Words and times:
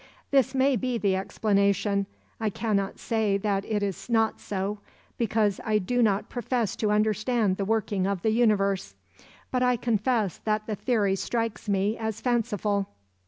This 0.31 0.55
may 0.55 0.75
be 0.77 0.97
the 0.97 1.15
explanation. 1.15 2.07
I 2.39 2.49
cannot 2.49 2.97
say 2.97 3.37
that 3.37 3.63
it 3.65 3.83
is 3.83 4.09
not 4.09 4.39
so, 4.39 4.79
because 5.19 5.61
I 5.63 5.77
do 5.77 6.01
not 6.01 6.27
profess 6.27 6.75
to 6.77 6.89
understand 6.89 7.57
the 7.57 7.65
working 7.65 8.07
of 8.07 8.23
the 8.23 8.31
universe. 8.31 8.95
But 9.51 9.61
I 9.61 9.75
confess 9.77 10.39
that 10.39 10.65
the 10.65 10.73
theory 10.73 11.15
strikes 11.15 11.69
me 11.69 11.99
as 11.99 12.19
fanciful. 12.19 12.89